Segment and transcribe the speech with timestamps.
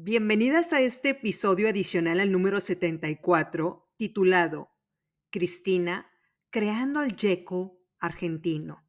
[0.00, 4.70] Bienvenidas a este episodio adicional al número 74, titulado
[5.28, 6.08] Cristina,
[6.50, 8.86] creando al Jekyll argentino.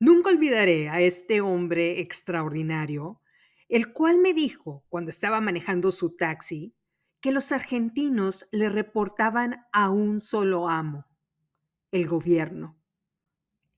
[0.00, 3.20] Nunca olvidaré a este hombre extraordinario,
[3.68, 6.74] el cual me dijo cuando estaba manejando su taxi
[7.20, 11.04] que los argentinos le reportaban a un solo amo,
[11.90, 12.80] el gobierno.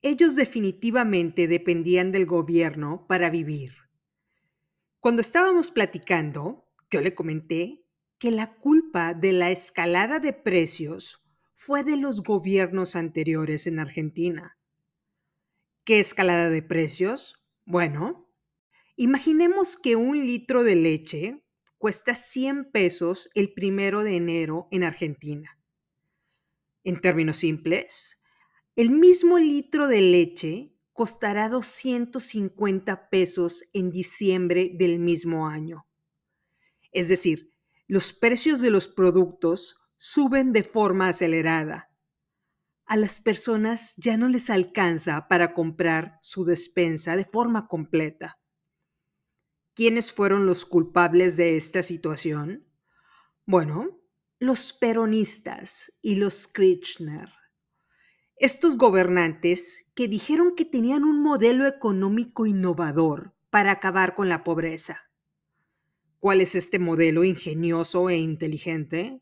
[0.01, 3.84] Ellos definitivamente dependían del gobierno para vivir.
[5.05, 7.85] Cuando estábamos platicando, yo le comenté
[8.17, 14.57] que la culpa de la escalada de precios fue de los gobiernos anteriores en Argentina.
[15.83, 17.47] ¿Qué escalada de precios?
[17.65, 18.33] Bueno,
[18.95, 21.45] imaginemos que un litro de leche
[21.77, 25.61] cuesta 100 pesos el primero de enero en Argentina.
[26.83, 28.23] En términos simples,
[28.75, 35.85] el mismo litro de leche costará 250 pesos en diciembre del mismo año.
[36.93, 37.53] Es decir,
[37.85, 41.91] los precios de los productos suben de forma acelerada.
[42.85, 48.39] A las personas ya no les alcanza para comprar su despensa de forma completa.
[49.73, 52.69] ¿Quiénes fueron los culpables de esta situación?
[53.45, 53.99] Bueno,
[54.39, 57.34] los peronistas y los Kirchner.
[58.37, 65.09] Estos gobernantes que dijeron que tenían un modelo económico innovador para acabar con la pobreza.
[66.19, 69.21] ¿Cuál es este modelo ingenioso e inteligente?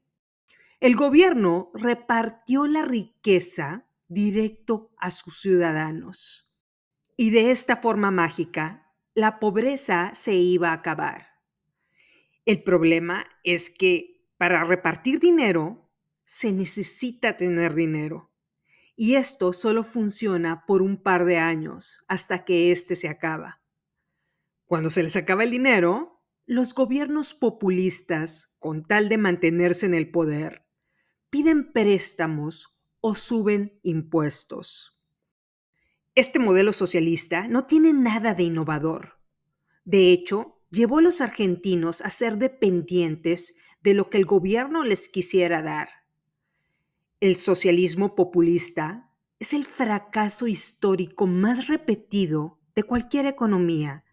[0.80, 6.52] El gobierno repartió la riqueza directo a sus ciudadanos.
[7.16, 11.28] Y de esta forma mágica la pobreza se iba a acabar.
[12.46, 15.92] El problema es que para repartir dinero
[16.26, 18.33] se necesita tener dinero.
[18.96, 23.62] Y esto solo funciona por un par de años hasta que éste se acaba.
[24.66, 30.12] Cuando se les acaba el dinero, los gobiernos populistas, con tal de mantenerse en el
[30.12, 30.66] poder,
[31.30, 35.00] piden préstamos o suben impuestos.
[36.16, 39.20] Este modelo socialista no tiene nada de innovador.
[39.84, 45.10] De hecho, llevó a los argentinos a ser dependientes de lo que el gobierno les
[45.10, 45.90] quisiera dar.
[47.24, 54.04] El socialismo populista es el fracaso histórico más repetido de cualquier economía,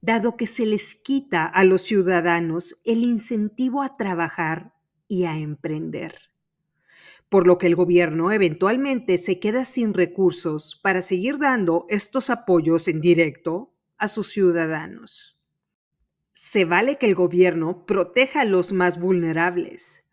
[0.00, 4.72] dado que se les quita a los ciudadanos el incentivo a trabajar
[5.08, 6.14] y a emprender
[7.28, 12.88] por lo que el gobierno eventualmente se queda sin recursos para seguir dando estos apoyos
[12.88, 15.38] en directo a sus ciudadanos.
[16.32, 20.03] Se vale que el gobierno proteja a los más vulnerables,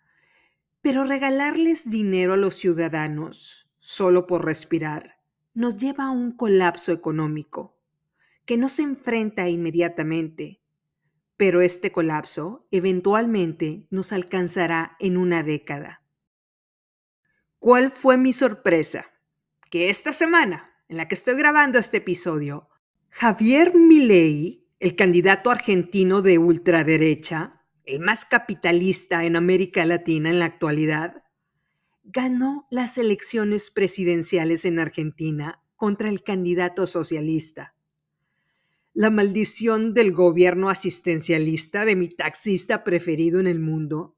[0.82, 5.18] pero regalarles dinero a los ciudadanos solo por respirar
[5.54, 7.78] nos lleva a un colapso económico
[8.46, 10.62] que no se enfrenta inmediatamente,
[11.38, 16.02] pero este colapso eventualmente nos alcanzará en una década.
[17.60, 19.06] ¿Cuál fue mi sorpresa?
[19.70, 22.70] Que esta semana, en la que estoy grabando este episodio,
[23.10, 30.46] Javier Milei, el candidato argentino de ultraderecha, el más capitalista en América Latina en la
[30.46, 31.24] actualidad,
[32.04, 37.76] ganó las elecciones presidenciales en Argentina contra el candidato socialista.
[38.94, 44.18] La maldición del gobierno asistencialista de mi taxista preferido en el mundo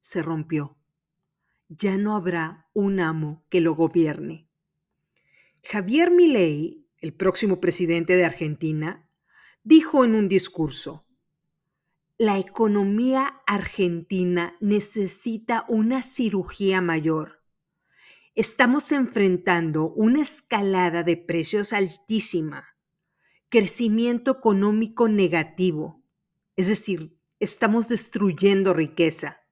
[0.00, 0.76] se rompió
[1.76, 4.48] ya no habrá un amo que lo gobierne.
[5.64, 9.08] Javier Milei, el próximo presidente de Argentina,
[9.62, 11.06] dijo en un discurso,
[12.18, 17.42] la economía argentina necesita una cirugía mayor.
[18.34, 22.76] Estamos enfrentando una escalada de precios altísima,
[23.48, 26.02] crecimiento económico negativo,
[26.56, 29.42] es decir, estamos destruyendo riqueza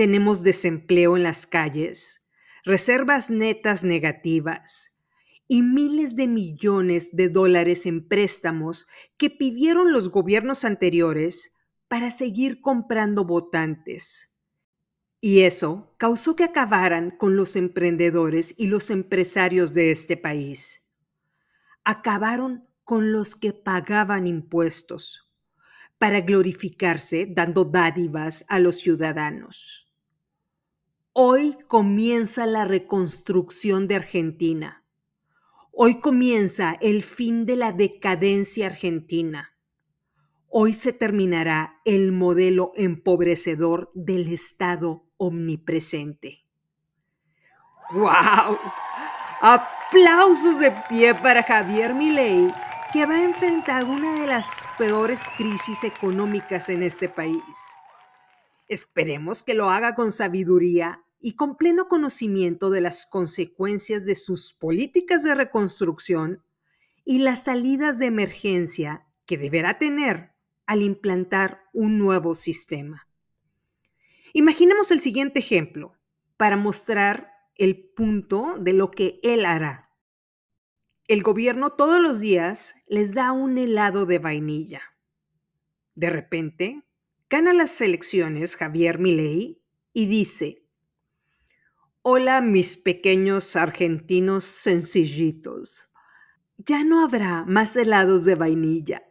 [0.00, 2.30] tenemos desempleo en las calles,
[2.64, 4.98] reservas netas negativas
[5.46, 8.86] y miles de millones de dólares en préstamos
[9.18, 11.54] que pidieron los gobiernos anteriores
[11.90, 14.36] para seguir comprando votantes.
[15.20, 20.88] Y eso causó que acabaran con los emprendedores y los empresarios de este país.
[21.82, 25.32] Acabaron con los que pagaban impuestos
[25.98, 29.92] para glorificarse dando dádivas a los ciudadanos.
[31.12, 34.84] Hoy comienza la reconstrucción de Argentina.
[35.72, 39.56] Hoy comienza el fin de la decadencia argentina.
[40.52, 46.44] Hoy se terminará el modelo empobrecedor del Estado omnipresente.
[47.92, 48.58] ¡Wow!
[49.42, 52.52] Aplausos de pie para Javier Milei,
[52.92, 57.76] que va a enfrentar una de las peores crisis económicas en este país.
[58.66, 64.52] Esperemos que lo haga con sabiduría y con pleno conocimiento de las consecuencias de sus
[64.52, 66.42] políticas de reconstrucción
[67.04, 70.30] y las salidas de emergencia que deberá tener
[70.70, 73.08] al implantar un nuevo sistema.
[74.32, 75.96] Imaginemos el siguiente ejemplo
[76.36, 79.90] para mostrar el punto de lo que él hará.
[81.08, 84.80] El gobierno todos los días les da un helado de vainilla.
[85.96, 86.84] De repente,
[87.28, 89.60] gana las elecciones Javier Milei
[89.92, 90.68] y dice,
[92.02, 95.90] Hola mis pequeños argentinos sencillitos.
[96.58, 99.09] Ya no habrá más helados de vainilla.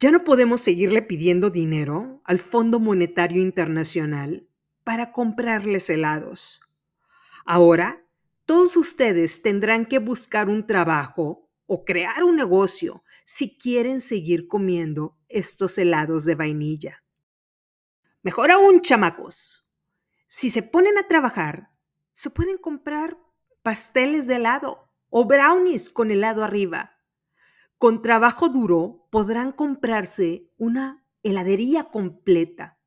[0.00, 4.46] Ya no podemos seguirle pidiendo dinero al Fondo Monetario Internacional
[4.84, 6.60] para comprarles helados.
[7.44, 8.04] Ahora,
[8.44, 15.16] todos ustedes tendrán que buscar un trabajo o crear un negocio si quieren seguir comiendo
[15.28, 17.04] estos helados de vainilla.
[18.22, 19.70] Mejor aún, chamacos,
[20.26, 21.70] si se ponen a trabajar,
[22.14, 23.18] se pueden comprar
[23.62, 26.97] pasteles de helado o brownies con helado arriba.
[27.78, 32.80] Con trabajo duro podrán comprarse una heladería completa.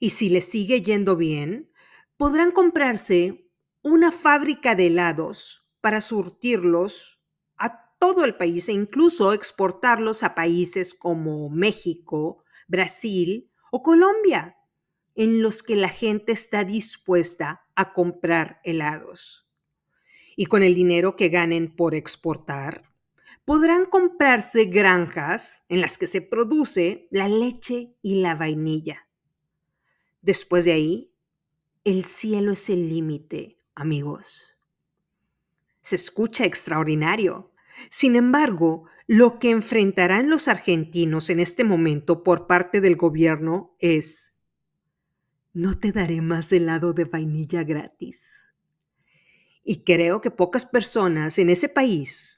[0.00, 1.72] Y si les sigue yendo bien,
[2.18, 7.22] podrán comprarse una fábrica de helados para surtirlos
[7.56, 14.58] a todo el país e incluso exportarlos a países como México, Brasil o Colombia
[15.14, 19.48] en los que la gente está dispuesta a comprar helados.
[20.36, 22.87] Y con el dinero que ganen por exportar,
[23.48, 29.08] podrán comprarse granjas en las que se produce la leche y la vainilla.
[30.20, 31.14] Después de ahí,
[31.82, 34.58] el cielo es el límite, amigos.
[35.80, 37.50] Se escucha extraordinario.
[37.88, 44.42] Sin embargo, lo que enfrentarán los argentinos en este momento por parte del gobierno es
[45.54, 48.46] no te daré más helado de vainilla gratis.
[49.64, 52.37] Y creo que pocas personas en ese país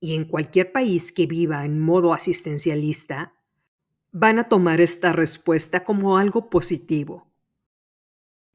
[0.00, 3.34] y en cualquier país que viva en modo asistencialista
[4.10, 7.30] van a tomar esta respuesta como algo positivo.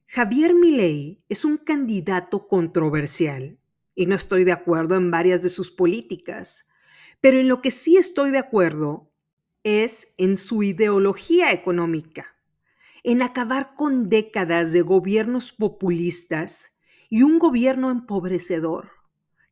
[0.06, 3.58] Javier Milei es un candidato controversial
[3.94, 6.68] y no estoy de acuerdo en varias de sus políticas,
[7.20, 9.10] pero en lo que sí estoy de acuerdo
[9.62, 12.36] es en su ideología económica
[13.06, 16.76] en acabar con décadas de gobiernos populistas
[17.08, 18.90] y un gobierno empobrecedor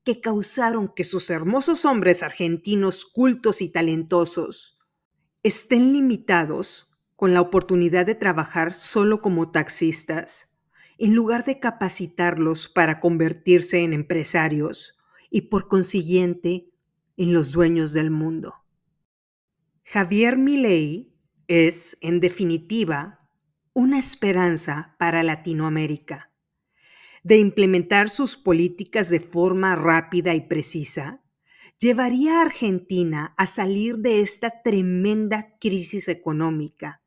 [0.04, 4.78] que causaron que sus hermosos hombres argentinos cultos y talentosos
[5.42, 10.58] estén limitados con la oportunidad de trabajar solo como taxistas,
[10.98, 14.98] en lugar de capacitarlos para convertirse en empresarios
[15.30, 16.70] y por consiguiente
[17.16, 18.54] en los dueños del mundo.
[19.84, 21.14] Javier Milei
[21.48, 23.20] es, en definitiva,
[23.72, 26.30] una esperanza para Latinoamérica.
[27.24, 31.24] De implementar sus políticas de forma rápida y precisa,
[31.78, 37.02] llevaría a Argentina a salir de esta tremenda crisis económica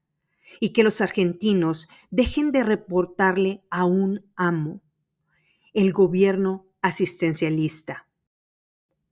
[0.59, 4.81] y que los argentinos dejen de reportarle a un amo,
[5.73, 8.07] el gobierno asistencialista.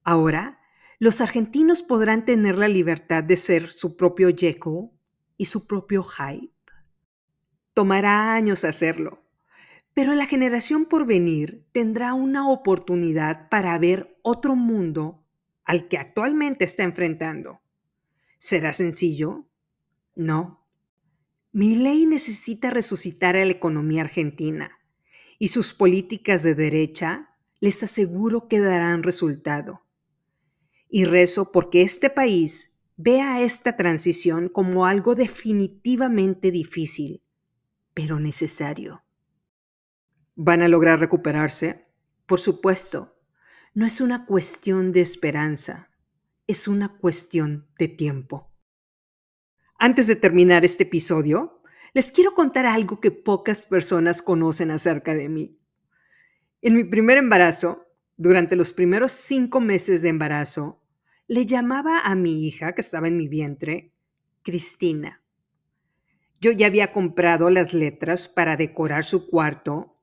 [0.04, 0.60] Ahora,
[0.98, 4.90] los argentinos podrán tener la libertad de ser su propio Jekyll
[5.38, 6.52] y su propio Hyde.
[7.74, 9.25] Tomará años hacerlo,
[9.96, 15.24] pero la generación por venir tendrá una oportunidad para ver otro mundo
[15.64, 17.62] al que actualmente está enfrentando.
[18.38, 19.48] ¿Será sencillo?
[20.14, 20.68] No.
[21.52, 24.78] Mi ley necesita resucitar a la economía argentina
[25.40, 29.86] y sus políticas de derecha les aseguro que darán resultado.
[30.90, 37.24] Y rezo porque este país vea esta transición como algo definitivamente difícil
[37.96, 39.05] pero necesario.
[40.38, 41.86] ¿Van a lograr recuperarse?
[42.26, 43.18] Por supuesto,
[43.74, 45.90] no es una cuestión de esperanza,
[46.46, 48.52] es una cuestión de tiempo.
[49.80, 51.62] Antes de terminar este episodio,
[51.94, 55.58] les quiero contar algo que pocas personas conocen acerca de mí.
[56.62, 57.88] En mi primer embarazo,
[58.18, 60.82] durante los primeros cinco meses de embarazo,
[61.28, 63.94] le llamaba a mi hija, que estaba en mi vientre,
[64.42, 65.22] Cristina.
[66.42, 69.95] Yo ya había comprado las letras para decorar su cuarto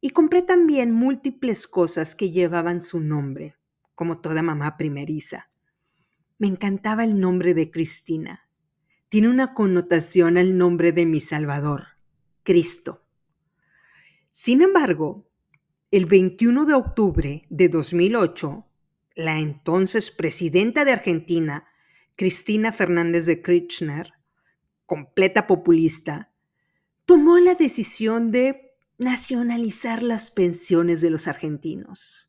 [0.00, 3.56] y compré también múltiples cosas que llevaban su nombre,
[3.94, 5.48] como toda mamá primeriza.
[6.38, 8.48] Me encantaba el nombre de Cristina.
[9.08, 11.84] Tiene una connotación al nombre de mi Salvador,
[12.44, 13.04] Cristo.
[14.30, 15.28] Sin embargo,
[15.90, 18.66] el 21 de octubre de 2008,
[19.16, 21.66] la entonces presidenta de Argentina,
[22.16, 24.12] Cristina Fernández de Kirchner,
[24.86, 26.30] completa populista,
[27.04, 28.67] tomó la decisión de
[28.98, 32.28] nacionalizar las pensiones de los argentinos.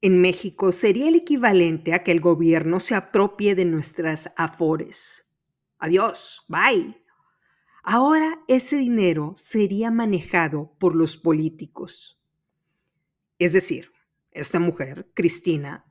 [0.00, 5.32] En México sería el equivalente a que el gobierno se apropie de nuestras afores.
[5.78, 7.02] Adiós, bye.
[7.82, 12.20] Ahora ese dinero sería manejado por los políticos.
[13.38, 13.92] Es decir,
[14.30, 15.84] esta mujer, Cristina,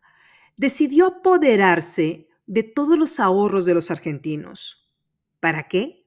[0.57, 4.91] decidió apoderarse de todos los ahorros de los argentinos.
[5.39, 6.04] ¿Para qué?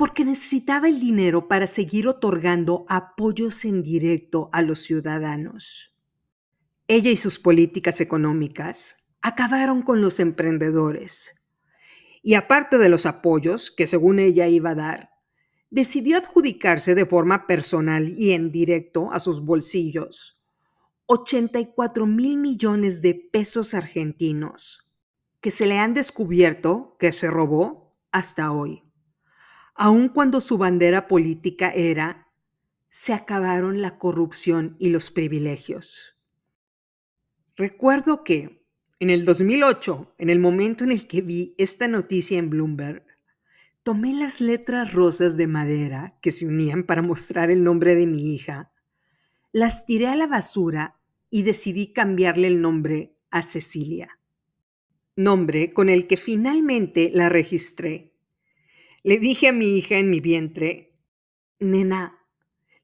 [0.00, 5.94] Porque necesitaba el dinero para seguir otorgando apoyos en directo a los ciudadanos.
[6.88, 11.34] Ella y sus políticas económicas acabaron con los emprendedores.
[12.22, 15.10] Y aparte de los apoyos que según ella iba a dar,
[15.68, 20.42] decidió adjudicarse de forma personal y en directo a sus bolsillos
[21.08, 24.90] 84 mil millones de pesos argentinos
[25.42, 28.82] que se le han descubierto que se robó hasta hoy,
[29.82, 32.28] aun cuando su bandera política era
[32.90, 36.18] se acabaron la corrupción y los privilegios.
[37.56, 38.62] Recuerdo que
[38.98, 43.06] en el 2008, en el momento en el que vi esta noticia en Bloomberg,
[43.82, 48.34] tomé las letras rosas de madera que se unían para mostrar el nombre de mi
[48.34, 48.70] hija,
[49.50, 54.18] las tiré a la basura y decidí cambiarle el nombre a Cecilia,
[55.16, 58.09] nombre con el que finalmente la registré.
[59.02, 60.94] Le dije a mi hija en mi vientre,
[61.58, 62.18] Nena,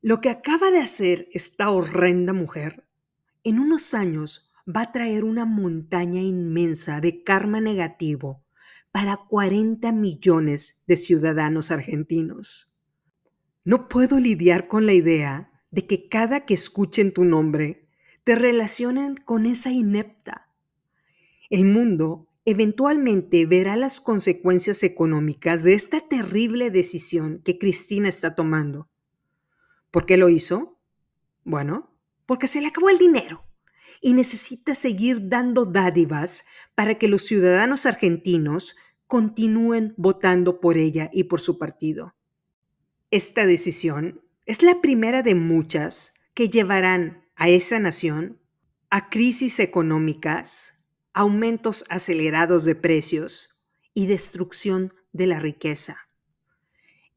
[0.00, 2.88] lo que acaba de hacer esta horrenda mujer,
[3.44, 8.42] en unos años va a traer una montaña inmensa de karma negativo
[8.92, 12.74] para 40 millones de ciudadanos argentinos.
[13.64, 17.90] No puedo lidiar con la idea de que cada que escuchen tu nombre
[18.24, 20.48] te relacionen con esa inepta.
[21.50, 28.88] El mundo eventualmente verá las consecuencias económicas de esta terrible decisión que Cristina está tomando.
[29.90, 30.78] ¿Por qué lo hizo?
[31.44, 31.92] Bueno,
[32.24, 33.44] porque se le acabó el dinero
[34.00, 38.76] y necesita seguir dando dádivas para que los ciudadanos argentinos
[39.08, 42.14] continúen votando por ella y por su partido.
[43.10, 48.38] Esta decisión es la primera de muchas que llevarán a esa nación
[48.88, 50.75] a crisis económicas,
[51.16, 53.58] aumentos acelerados de precios
[53.94, 55.96] y destrucción de la riqueza.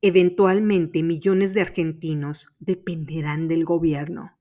[0.02, 4.40] Eventualmente millones de argentinos dependerán del gobierno,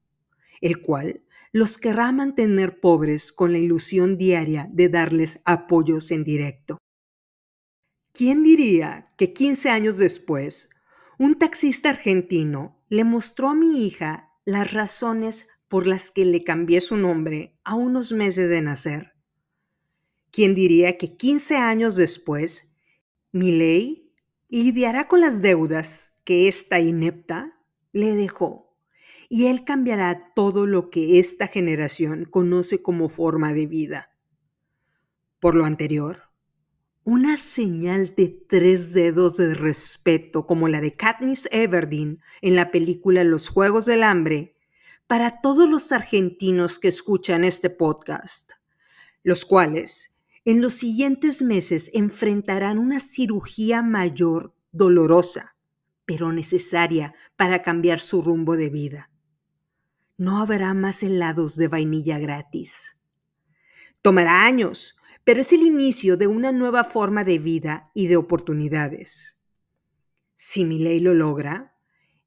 [0.60, 6.78] el cual los querrá mantener pobres con la ilusión diaria de darles apoyos en directo.
[8.12, 10.70] ¿Quién diría que 15 años después,
[11.18, 16.80] un taxista argentino le mostró a mi hija las razones por las que le cambié
[16.80, 19.17] su nombre a unos meses de nacer.
[20.30, 22.76] ¿Quién diría que 15 años después,
[23.32, 24.12] mi ley
[24.48, 27.58] lidiará con las deudas que esta inepta
[27.92, 28.76] le dejó
[29.30, 34.14] y él cambiará todo lo que esta generación conoce como forma de vida?
[35.40, 36.24] Por lo anterior,
[37.04, 43.24] una señal de tres dedos de respeto como la de Katniss Everdeen en la película
[43.24, 44.56] Los Juegos del Hambre
[45.06, 48.52] para todos los argentinos que escuchan este podcast,
[49.22, 50.17] los cuales
[50.48, 55.58] en los siguientes meses enfrentarán una cirugía mayor dolorosa,
[56.06, 59.10] pero necesaria para cambiar su rumbo de vida.
[60.16, 62.96] No habrá más helados de vainilla gratis.
[64.00, 69.42] Tomará años, pero es el inicio de una nueva forma de vida y de oportunidades.
[70.32, 71.74] Si mi ley lo logra,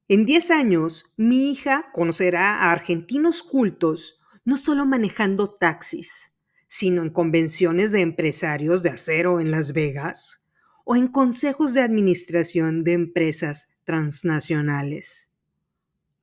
[0.08, 6.31] en 10 años, mi hija conocerá a argentinos cultos, no solo manejando taxis,
[6.74, 10.48] sino en convenciones de empresarios de acero en Las Vegas
[10.86, 15.34] o en consejos de administración de empresas transnacionales.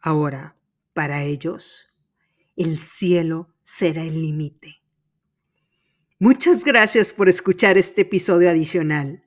[0.01, 0.55] Ahora,
[0.95, 1.93] para ellos,
[2.57, 4.81] el cielo será el límite.
[6.19, 9.25] Muchas gracias por escuchar este episodio adicional.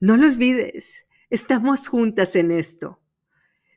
[0.00, 3.00] No lo olvides, estamos juntas en esto.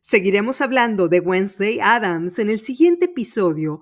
[0.02, 3.82] Seguiremos hablando de Wednesday Adams en el siguiente episodio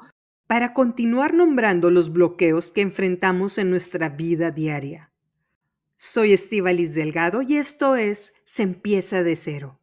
[0.49, 5.11] para continuar nombrando los bloqueos que enfrentamos en nuestra vida diaria.
[5.95, 9.78] Soy Estivalis Delgado y esto es Se empieza de cero.